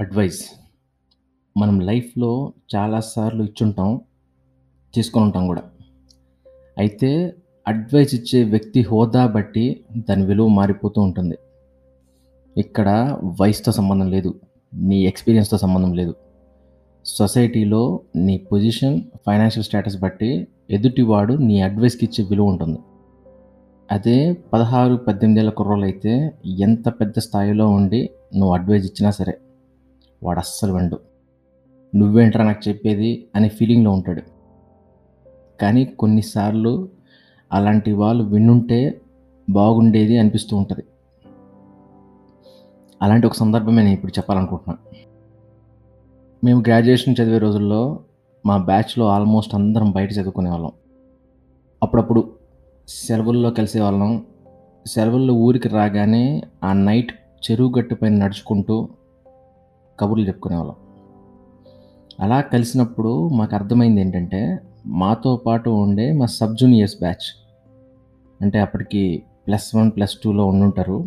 Advice 0.00 0.40
మనం 1.56 1.80
లైఫ్‌లో 1.80 2.52
చాలా 2.74 3.00
సార్లు 3.00 3.44
ఇచ్చుంటాం. 3.44 4.00
తీసుకొని 4.94 5.24
ఉంటాం 5.24 5.46
కూడా 5.46 5.62
అయితే 6.78 7.10
అడ్వైస్ 7.66 8.14
ఇచ్చే 8.14 8.44
వ్యక్తి 8.44 8.82
హోదా 8.82 9.26
బట్టి 9.26 9.84
దాని 9.96 10.24
విలువ 10.24 10.48
మారిపోతూ 10.48 11.02
ఉంటుంది. 11.02 11.36
ఇక్కడ 12.56 12.88
వయసుతో 13.40 13.72
సంబంధం 13.72 14.10
లేదు. 14.10 14.34
నీ 14.72 15.04
ఎక్స్‌పీరియన్స్‌తో 15.04 15.56
సంబంధం 15.56 15.94
లేదు. 15.94 16.14
సొసైటీలో 17.04 18.00
నీ 18.16 18.38
పొజిషన్, 18.50 19.02
ఫైనాన్షియల్ 19.26 19.64
స్టేటస్ 19.64 19.96
బట్టి 19.96 20.48
ఎదుటివాడు 20.70 21.34
నీ 21.36 21.62
అడ్వైస్‌కి 21.62 22.04
ఇచ్చే 22.04 22.24
విలువ 22.24 22.46
ఉంటుంది. 22.48 22.78
అదే 23.88 24.18
16, 24.52 24.96
18 25.08 25.38
ఏళ్ళ 25.38 25.50
అయితే 25.82 26.12
ఎంత 26.58 26.88
పెద్ద 26.88 27.18
స్థాయిలో 27.18 27.68
ఉండి 27.68 28.10
నువ్వు 28.34 28.54
అడ్వైజ్ 28.54 28.86
ఇచ్చినా 28.86 29.10
సరే, 29.10 29.34
వాడు 30.24 30.38
అస్సలు 30.38 30.72
వినడు. 30.72 30.98
నువ్వేంట్రా 31.94 32.44
నాకు 32.44 32.68
చెప్పేది 32.68 33.28
అనే 33.34 33.48
ఫీలింగ్‌లో 33.48 33.90
ఉంటాడు. 33.90 34.22
కానీ 35.60 35.84
కొన్నిసార్లు 35.84 36.88
అలాంటి 37.52 37.92
వాళ్ళు 37.92 38.24
వినుంటే 38.24 39.00
బాగుండేది 39.50 40.18
అనిపిస్తూ 40.18 40.56
ఉంటుంది 40.56 40.84
అలాంటి 43.02 43.26
ఒక 43.26 43.32
సందర్భమే 43.32 43.82
నేను 43.82 43.94
ఇప్పుడు 43.94 44.12
చెప్పాలనుకుంటున్నా. 44.12 44.78
మేము 46.44 46.60
గ్రాడ్యుయేషన్ 46.60 47.16
చదివే 47.22 47.38
రోజుల్లో 47.38 48.00
మా 48.46 48.56
బ్యాచ్‌లో 48.56 49.08
ఆల్మోస్ట్ 49.08 49.54
అందరం 49.54 49.90
బయట 49.90 50.12
చదువుకునేవాళ్ళం. 50.12 50.72
అప్పుడప్పుడు 51.82 52.32
సెలవుల్లో 52.88 53.50
కలిసేవాళ్ళం. 53.50 54.26
సెలవుల్లో 54.86 55.34
ఊరికి 55.34 55.68
రాగానే 55.68 56.42
ఆ 56.64 56.72
నైట్ 56.72 57.12
చెరువు 57.44 57.78
గట్టు 57.78 57.94
పైన 57.94 58.14
నడుచుకుంటూ 58.14 58.88
కబుర్లు 60.00 60.26
చెప్పుకునేవాళ్ళం. 60.26 60.74
అలా 62.20 62.40
కలిసినప్పుడు 62.40 63.28
మాకు 63.28 63.54
అర్థమైంది 63.54 64.00
ఏంటంటే, 64.00 64.58
మాతో 64.86 65.36
పాటు 65.36 65.70
ఉండే 65.70 66.12
మా 66.12 66.26
సబ్ 66.26 66.56
జూనియర్స్ 66.56 66.98
బ్యాచ్ 66.98 67.46
అంటే 68.40 68.58
అప్పటికి 68.58 69.22
ప్లస్ 69.46 69.76
వన్ 69.76 69.90
ప్లస్ 69.90 70.16
టూలో 70.24 70.46
ఉండుంటారు. 70.46 71.04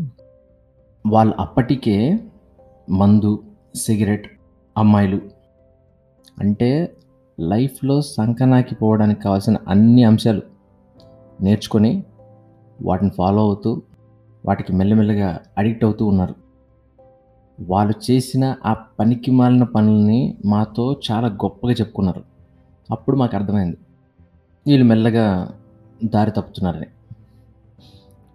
వాళ్ళు 1.08 1.36
అప్పటికే 1.40 2.20
మందు, 2.90 3.44
సిగరెట్, 3.76 4.28
అమ్మాయిలు 4.78 5.22
అంటే 6.40 6.94
లైఫ్‌లో 7.40 8.02
సంకనాకి 8.02 8.76
పోవడానికి 8.76 9.22
కావాల్సిన 9.22 9.58
అన్ని 9.68 10.04
అంశాలు 10.04 10.42
నేర్చుకొని, 11.42 12.04
వాటిని 12.84 13.10
ఫాలో 13.10 13.42
అవుతూ, 13.42 13.82
వాటికి 14.46 14.74
మెల్లమెల్లగా 14.74 15.40
అడిక్ట్ 15.58 15.86
అవుతూ 15.86 16.06
ఉన్నారు. 16.06 16.47
వాళ్ళు 17.60 18.12
చేసిన 18.12 18.56
ఆ 18.66 18.74
పనికి 18.74 19.32
మాలిన 19.32 19.64
పనులని 19.64 20.36
మాతో 20.46 21.00
చాలా 21.12 21.28
గొప్పగా 21.28 21.72
చెప్పుకున్నారు. 21.72 22.24
అప్పుడు 22.92 23.18
మాకు 23.18 23.36
అర్థమైంది. 23.36 23.78
వీళ్ళు 24.68 24.86
మెల్లగా 24.86 25.56
దారి 26.04 26.32
తప్పుతున్నారని. 26.32 26.86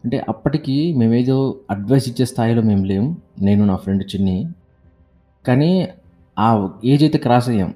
అంటే 0.04 0.24
అప్పటికి 0.28 0.94
మేమేదో 0.96 1.60
అడ్వైస్ 1.70 2.08
ఇచ్చే 2.08 2.24
స్థాయిలో 2.24 2.62
మేము 2.62 2.84
లేము. 2.84 3.16
నేను 3.38 3.64
నా 3.64 3.76
ఫ్రెండ్ 3.76 4.02
చిన్ని. 4.02 4.46
కానీ 5.46 5.88
ఆ 6.38 6.78
ఏజ్ 6.84 7.02
అయితే 7.02 7.18
క్రాస్ 7.18 7.48
అయ్యాం. 7.48 7.74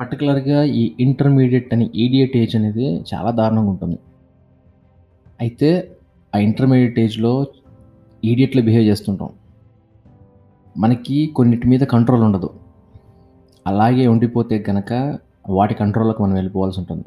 పర్టికులర్గా 0.00 0.62
ఈ 0.62 0.94
ఇంటర్మీడియట్ 1.00 1.74
అని 1.74 1.90
ఈడియట్ 1.94 2.36
ఏజ్ 2.36 2.56
అనేది 2.56 3.04
చాలా 3.14 3.30
దారుణంగా 3.30 3.70
ఉంటుంది. 3.70 3.98
అయితే 5.40 5.96
ఆ 6.34 6.38
ఇంటర్మీడియట్ 6.38 6.98
ఏజ్‌లో 6.98 7.46
ఈడియట్లో 8.24 8.62
బిహేవ్ 8.62 8.84
చేస్తుంటాం. 8.84 9.30
మనకి 10.76 11.26
కొన్నిటి 11.26 11.68
మీద 11.68 11.80
కంట్రోల్ 11.84 12.22
ఉండదు. 12.22 12.48
అలాగే 13.66 14.06
ఉండిపోతే 14.06 14.58
కనుక 14.58 14.92
వాటి 15.48 15.74
కంట్రోల్‌లోకి 15.74 16.22
మనం 16.22 16.34
వెళ్ళిపోవాల్సి 16.34 16.80
ఉంటుంది. 16.80 17.04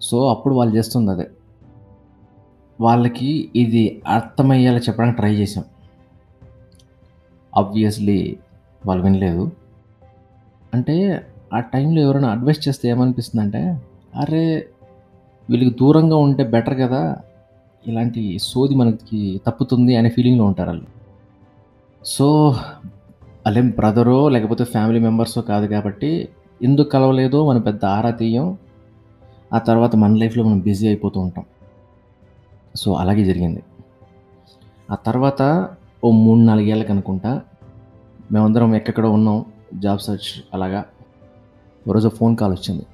సో, 0.00 0.28
అప్పుడు 0.28 0.54
వాళ్ళు 0.54 0.76
చేస్తుంది 0.76 1.10
అదే. 1.10 1.26
వాళ్ళకి 2.80 3.50
ఇది 3.56 4.02
అర్థమయ్యేలా 4.06 4.78
చెప్పడానికి 4.78 5.16
ట్రై 5.16 5.34
చేశాం. 5.34 5.64
ఆబ్వియస్‌లీ 7.52 8.38
వాళ్ళు 8.86 9.02
వినలేదు. 9.02 9.52
అంటే 10.74 10.96
ఆ 11.52 11.60
టైంలో 11.60 12.02
ఎవరైనా 12.02 12.28
అడ్వైస్ 12.30 12.68
చేస్తే 12.68 12.88
ఏమనిపిస్తుందంటే, 12.88 13.80
అరే! 14.14 14.44
వీళ్ళకి 15.48 15.70
దూరంగా 15.70 16.16
ఉంటే 16.16 16.44
బెటర్ 16.44 16.78
కదా 16.80 17.16
ఇలాంటి 17.84 18.38
సోది 18.38 18.74
మనకి 18.74 19.40
తప్పుతుంది 19.46 19.96
అనే 19.96 20.08
ఫీలింగ్‌లో 20.08 20.44
ఉంటారు 20.44 20.68
వాళ్ళు 20.68 20.99
సో, 22.04 22.54
ఆళ్ళేం 23.46 23.70
బ్రదరో 23.70 24.28
లేకపోతే 24.28 24.64
ఫ్యామిలీ 24.64 25.00
మెంబర్సో 25.00 25.40
కాదు 25.40 25.66
కాబట్టి 25.66 26.28
ఎందుకు 26.62 26.88
కలవలేదో 26.88 27.48
మనం 27.48 27.60
పెద్ద 27.60 27.84
ఆరా 27.84 28.10
తీయం. 28.10 28.58
ఆ 29.52 29.58
తర్వాత 29.58 29.96
మన 29.96 30.14
లైఫ్‌లో 30.14 30.44
మనం 30.44 30.58
బిజీ 30.58 30.86
అయిపోతూ 30.86 31.20
ఉంటాం. 31.20 31.44
సో, 32.76 32.94
అలాగే 32.94 33.24
జరిగింది. 33.24 33.62
ఆ 34.90 34.94
తర్వాత 34.94 35.68
ఓ 36.04 36.10
3, 36.10 36.46
4 36.46 36.66
ఏళ్ళకి 36.66 36.92
అనుకుంటా 36.92 37.42
మేమందరం 38.32 38.74
ఎక్కడెక్కడో 38.74 39.10
ఉన్నాం. 39.10 39.44
జాబ్ 39.74 40.00
సెర్చ్ 40.00 40.44
అలాగా. 40.54 40.84
ఒకరోజు 41.86 42.08
ఫోన్ 42.08 42.36
కాల్ 42.36 42.52
వచ్చింది. 42.52 42.86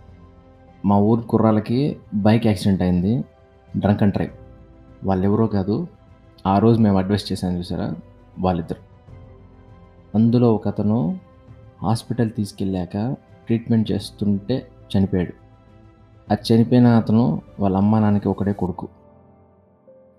మా 0.84 0.98
ఊరు 0.98 1.20
కుర్రాళ్ళకి 1.20 1.96
బైక్ 2.14 2.46
యాక్సిడెంట్ 2.46 2.82
అయింది. 2.82 3.24
Drunk 3.76 4.02
and 4.02 4.14
drive. 4.14 4.32
వాళ్ళెవరో 5.04 5.46
కాదు. 5.46 5.86
ఆ 6.46 6.58
రోజు 6.58 6.80
మేము 6.80 6.98
అడ్వైస్ 6.98 7.32
చేశాను 7.32 7.58
చూసారా? 7.58 7.94
వాళ్ళిద్దరు. 8.38 8.95
అందులో 10.14 10.54
ఒకతను 10.54 11.18
హాస్పిటల్ 11.82 12.30
తీసుకెళ్ళాక 12.30 12.96
ట్రీట్మెంట్ 13.46 13.90
చేస్తుంటే 13.90 14.70
చనిపోయాడు. 14.90 15.32
ఆ 16.28 16.36
చనిపోయిన 16.46 16.86
అతను 16.86 17.42
వాళ్ళ 17.60 17.76
అమ్మ 17.76 17.98
నాన్నకి 17.98 18.28
ఒకడే 18.28 18.52
కొడుకు. 18.52 18.88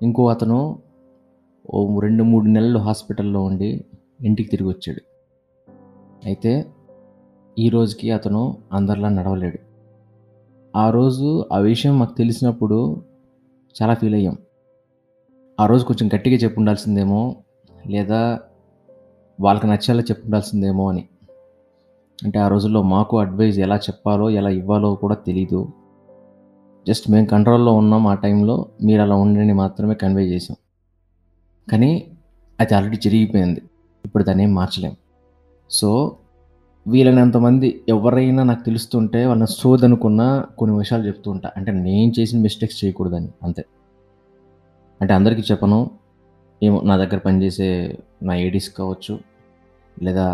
ఇంకో 0.01 0.27
అతను 0.27 0.59
ఓ 1.69 1.99
2, 1.99 2.23
3 2.23 2.47
నెలలు 2.47 2.79
హాస్పిటల్‌లో 2.79 3.43
ఉండి 3.43 3.85
ఇంటికి 4.23 4.49
తిరిగి 4.49 4.69
వచ్చాడు 4.69 5.01
అయితే 6.25 6.65
ఈ 7.57 7.69
రోజుకి 7.69 8.11
అతను 8.11 8.57
అందరిలా 8.73 9.09
నడవలేడు. 9.09 9.59
ఆ 10.75 10.89
రోజు 10.89 11.47
ఆ 11.51 11.57
విషయం 11.57 11.99
మాకు 11.99 12.13
తెలిసినప్పుడు 12.13 13.03
చాలా 13.75 13.93
ఫీల్ 13.93 14.15
అయ్యాం. 14.15 14.37
ఆ 15.59 15.65
రోజు 15.65 15.85
కొంచెం 15.85 16.07
గట్టిగా 16.15 16.37
చెప్పు 16.37 16.59
ఉండాల్సిందేమో 16.59 17.35
లేదా 17.87 18.21
వాళ్ళకి 19.41 19.67
నచ్చేలా 19.67 20.01
చెప్పుండాల్సిందేమో 20.01 20.89
అని. 20.89 21.07
అంటే 22.23 22.39
ఆ 22.39 22.47
రోజుల్లో 22.47 22.81
మాకు 22.81 23.19
అడ్వైజ్ 23.19 23.59
ఎలా 23.59 23.75
చెప్పాలో, 23.75 24.29
ఎలా 24.29 24.49
ఇవ్వాలో 24.49 24.95
కూడా 24.95 25.15
తెలీదు. 25.15 25.67
జస్ట్ 26.87 27.11
మేము 27.11 27.25
కంట్రోల్‌లో 27.25 27.73
ఉన్నాం 27.73 28.07
ఆ 28.07 28.13
టైంలో. 28.13 28.65
మీరు 28.83 29.01
అలా 29.01 29.15
ఉండని 29.15 29.53
మాత్రమే 29.53 29.93
కన్వే 29.93 30.23
చేసాం. 30.23 30.57
కానీ 31.71 32.11
అది 32.59 32.75
ఆల్రెడీ 32.75 32.97
జరిగిపోయింది. 32.97 33.61
ఇప్పుడు 34.05 34.23
దాన్ని 34.23 34.43
ఏం 34.43 34.53
మార్చలేం. 34.53 34.95
సో, 35.69 36.17
వీలైనంతమంది 36.87 37.83
ఎవరైనా 37.89 38.43
నాకు 38.43 38.63
తెలుస్తుంటే 38.63 39.25
వాళ్ళని 39.25 39.47
సోదనుకున్న 39.47 40.45
కొన్ని 40.57 40.77
విషయాలు 40.77 41.07
చెప్తూ 41.07 41.31
ఉంటా. 41.31 41.51
అంటే 41.57 41.71
నేను 41.71 42.19
చేసిన 42.19 42.41
మిస్టేక్స్ 42.41 42.85
చేయకూడదని 42.85 43.29
అంతే. 43.43 43.65
అంటే 45.01 45.13
అందరికీ 45.13 45.41
చెప్పను. 45.41 45.91
ఏమో 46.61 46.77
నా 46.81 46.95
దగ్గర 46.97 47.17
పనిచేసే 47.17 47.97
నా 48.23 48.35
ఏడీస్ 48.35 48.69
కావచ్చు, 48.69 49.19
లేదా 49.97 50.27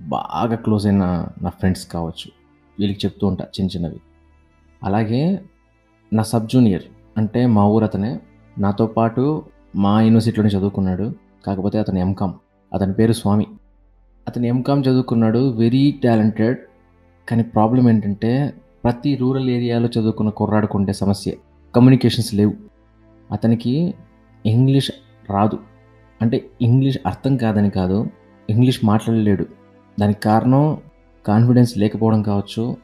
బాగా 0.00 0.56
క్లోజ్ 0.56 0.86
అయిన 0.86 1.04
నా 1.42 1.50
ఫ్రెండ్స్ 1.50 1.84
కావచ్చు. 1.86 2.28
వీళ్ళకి 2.78 3.00
చెప్తూ 3.06 3.24
ఉంటా 3.26 3.44
చిన్న 3.44 3.70
చిన్నవి. 3.70 3.98
అలాగే 4.82 5.22
నా 6.12 6.22
సబ్ 6.22 6.48
జూనియర్ 6.48 6.84
అంటే 7.16 7.40
మా 7.46 7.64
ఊరు 7.66 7.84
అతనే 7.84 8.12
నాతో 8.58 8.86
పాటు 8.86 9.24
మా 9.76 9.92
యూనివర్సిటీలోనే 10.00 10.50
చదువుకున్నాడు. 10.50 11.06
కాకపోతే 11.46 11.76
అతను 11.78 11.98
ఎంకామ్. 11.98 12.34
అతని 12.72 12.92
పేరు 12.92 13.12
స్వామి. 13.12 13.46
అతను 14.26 14.46
ఎంకామ్ 14.46 14.82
చదువుకున్నాడు. 14.88 15.42
Very 15.52 15.84
talented. 16.04 16.58
కానీ 17.28 17.42
ప్రాబ్లం 17.42 17.88
ఏంటంటే 17.88 18.32
ప్రతి 18.84 19.10
రూరల్ 19.16 19.48
ఏరియాలో 19.50 19.88
చదువుకున్న 19.88 20.30
కుర్రాడుకుంటే 20.30 20.92
సమస్య 20.92 21.32
కమ్యూనికేషన్స్ 21.74 22.34
లేవు. 22.34 22.54
అతనికి 23.32 23.94
ఇంగ్లీష్ 24.46 24.90
రాదు. 25.30 25.58
అంటే 26.22 26.46
ఇంగ్లీష్ 26.62 26.98
అర్థం 27.06 27.36
కాదని 27.36 27.70
కాదు. 27.70 28.06
ఇంగ్లీష్ 28.50 28.84
మాట్లాడలేడు. 28.84 29.46
దానికి 30.00 30.20
కారణం 30.20 30.76
కాన్ఫిడెన్స్ 31.26 31.78
లేకపోవడం 31.78 32.22
కావచ్చు, 32.22 32.76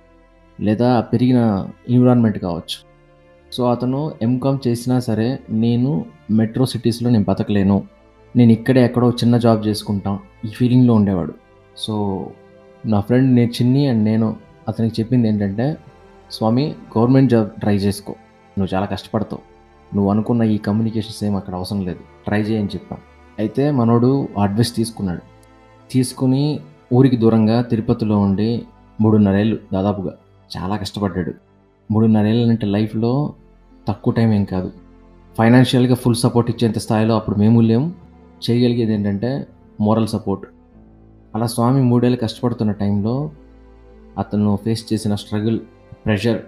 లేదా 0.60 1.00
పెరిగిన 1.00 1.68
ఎన్విరాన్మెంట్ 1.88 2.38
కావచ్చు. 2.38 2.86
సో, 3.52 3.70
అతను 3.70 4.12
ఎంకామ్ 4.22 4.68
చేసినా 4.68 5.00
సరే 5.00 5.38
నేను 5.50 6.04
మెట్రో 6.30 6.66
సిటీస్‌లో 6.66 7.10
నేను 7.10 7.24
బతకలేను. 7.28 7.82
నేను 8.36 8.52
ఇక్కడే 8.52 8.84
ఎక్కడో 8.84 9.10
చిన్న 9.10 9.38
జాబ్ 9.38 9.66
చేసుకుంటాం. 9.66 10.18
ఈ 10.44 10.48
ఫీలింగ్‌లో 10.48 10.94
ఉండేవాడు. 10.94 11.34
సో, 11.76 12.26
నా 12.86 13.00
ఫ్రెండ్ 13.00 13.34
నేను 13.34 13.50
చిన్ని 13.50 13.86
అండ్ 13.88 14.04
నేను 14.04 14.36
అతనికి 14.68 15.02
చెప్పింది 15.02 15.28
ఏంటంటే, 15.28 15.76
స్వామి 16.30 16.74
గవర్నమెంట్ 16.98 17.30
జాబ్ 17.30 17.50
ట్రై 17.50 17.76
చేసుకో. 17.76 18.14
నువ్వు 18.58 18.74
చాలా 18.74 18.86
కష్టపడతావు. 18.86 19.55
నువ్వు 19.94 20.10
అనుకున్న 20.10 20.42
ఈ 20.42 20.58
కమ్యూనికేషన్స్ 20.58 21.24
ఏం 21.24 21.36
అక్కడ 21.36 21.54
అవసరం 21.54 21.84
లేదు. 21.84 21.98
ట్రై 22.26 22.40
చేయని 22.40 22.68
చెప్పాను 22.68 22.74
చెప్పాం. 22.74 22.98
అయితే 23.38 23.70
మనోడు 23.70 24.28
అడ్వైస్ 24.38 24.76
తీసుకున్నాడు. 24.76 25.20
తీసుకుని 25.90 26.60
ఊరికి 26.92 27.16
దూరంగా 27.16 27.62
తిరుపతిలో 27.62 28.18
ఉండి 28.18 28.62
మూడున్నరేళ్ళు 29.00 29.58
దాదాపుగా 29.72 30.12
చాలా 30.56 30.76
కష్టపడ్డాడు 30.76 31.34
మూడున్నరేళ్ళు 31.90 32.48
అంటే 32.48 32.66
లైఫ్లో 32.66 33.34
తక్కువ 33.88 34.14
టైం 34.14 34.32
ఏం 34.32 34.44
కాదు 34.44 34.72
ఫైనాన్షియల్గా 35.38 35.94
ఫుల్ 35.94 36.14
సపోర్ట్ 36.14 36.50
ఇచ్చేంత 36.50 36.78
స్థాయిలో 36.78 37.14
అప్పుడు 37.14 37.36
మేము 37.36 37.60
లేము 37.60 37.94
చేయగలిగేది 38.50 38.94
ఏంటంటే 38.94 39.46
మోరల్ 39.80 40.08
సపోర్ట్ 40.08 40.46
అలా 41.34 41.46
స్వామి 41.46 41.82
మూడేళ్ళు 41.82 42.18
కష్టపడుతున్న 42.18 42.72
టైంలో 42.72 43.30
అతను 44.18 44.58
ఫేస్ 44.64 44.92
చేసిన 44.92 45.14
స్ట్రగుల్ 45.14 45.60
ప్రెషర్ 46.06 46.40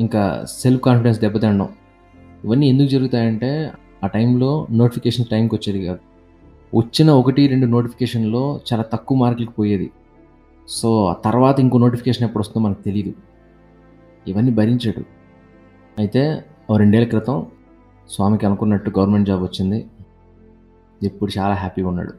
ఇంకా 0.00 0.44
సెల్ఫ్ 0.48 0.82
కాన్ఫిడెన్స్ 0.82 1.20
దెబ్బతినడం 1.20 1.68
ఇవన్నీ 2.44 2.68
ఎందుకు 2.68 2.88
జరుగుతాయంటే 2.88 3.72
ఆ 4.04 4.06
టైంలో 4.06 4.66
నోటిఫికేషన్ 4.70 5.24
టైంకి 5.24 5.54
వచ్చేది 5.54 5.86
కాదు. 5.86 5.98
వచ్చిన 6.76 7.10
ఒకటి 7.10 7.46
రెండు 7.46 7.66
నోటిఫికేషన్లో 7.66 8.60
చాలా 8.72 8.82
తక్కువ 8.82 9.18
మార్కులకు 9.18 9.50
పోయేది. 9.50 9.90
సో 10.68 11.06
ఆ 11.06 11.12
తర్వాత 11.12 11.60
ఇంకో 11.60 11.78
నోటిఫికేషన్ 11.78 12.24
ఎప్పుడు 12.24 12.42
వస్తుందో 12.42 12.66
మనకు 12.66 12.82
తెలియదు 12.82 13.12
ఇవన్నీ 14.26 14.52
భరించాడు. 14.52 15.04
అయితే 15.98 16.44
ఓ 16.70 16.76
రెండేళ్ళ 16.76 17.08
క్రితం 17.08 17.46
స్వామికి 18.10 18.46
అనుకున్నట్టు 18.46 18.92
గవర్నమెంట్ 18.98 19.28
జాబ్ 19.28 19.42
వచ్చింది. 19.42 19.86
ఇప్పుడు 21.02 21.38
చాలా 21.38 21.54
హ్యాపీగా 21.54 21.88
ఉన్నాడు. 21.88 22.12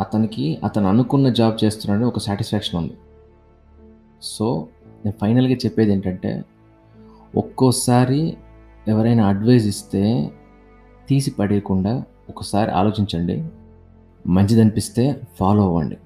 అతనికి 0.00 0.58
అతను 0.64 0.88
అనుకున్న 0.88 1.28
జాబ్ 1.28 1.64
చేస్తున్నాడని 1.64 2.06
ఒక 2.06 2.18
సాటిస్ఫాక్షన్ 2.18 2.80
ఉంది. 2.80 2.92
సో 4.22 4.66
నేను 5.04 5.18
ఫైనల్గా 5.20 5.54
చెప్పేది 5.54 5.92
ఏంటంటే 5.92 6.44
ఒక్కోసారి 7.36 8.36
ఎవరైనా 8.88 9.26
అడ్వైజ్ 9.26 9.66
ఇస్తే 9.66 10.32
తీసి 11.08 11.30
పడేయకుండా 11.30 12.04
ఒకసారి 12.28 12.70
ఆలోచించండి. 12.70 13.44
మంచిదనిపిస్తే 14.26 15.20
ఫాలో 15.38 15.62
అవ్వండి. 15.62 15.96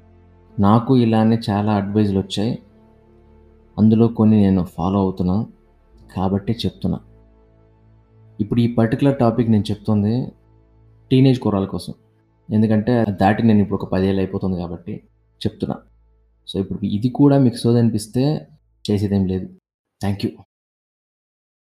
నాకు 0.58 0.96
ఇలానే 0.96 1.38
చాలా 1.50 1.72
అడ్వైజులు 1.72 2.18
వచ్చాయి. 2.18 2.58
అందులో 3.78 4.08
కొన్ని 4.08 4.36
నేను 4.40 4.62
ఫాలో 4.64 4.98
అవుతున్నా. 5.00 5.46
కాబట్టి 6.16 6.52
చెప్తున్నా. 6.52 6.98
ఇప్పుడు 8.40 8.60
ఈ 8.60 8.74
పర్టికులర్ 8.74 9.18
టాపిక్ 9.18 9.50
నేను 9.50 9.64
చెప్తుంది 9.70 10.32
టీనేజ్ 11.10 11.40
కుర్రాల 11.40 11.64
కోసం. 11.64 11.94
ఎందుకంటే 12.50 13.04
దాటి 13.10 13.42
నేను 13.42 13.58
ఇప్పుడు 13.58 13.78
ఒక 13.82 13.92
పదేళ్ళు 13.92 14.20
అయిపోతుంది 14.20 14.56
కాబట్టి 14.60 14.94
చెప్తున్నా. 15.40 15.76
సో 16.48 16.58
ఇప్పుడు 16.58 16.78
ఇది 16.84 17.08
కూడా 17.08 17.38
మీకు 17.38 17.56
సోదనిపిస్తే 17.56 18.46
చేసేదేం 18.90 19.26
లేదు. 19.26 19.46
Thank 20.00 20.24
you 20.24 20.30